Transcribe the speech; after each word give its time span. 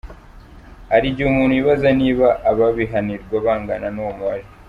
Hari 0.91 1.05
igihe 1.09 1.27
umuntu 1.29 1.53
yibaza 1.57 1.89
niba 2.01 2.27
ababihanirwa 2.49 3.35
bangana 3.45 3.87
n’uwo 3.93 4.13
mubare. 4.19 4.45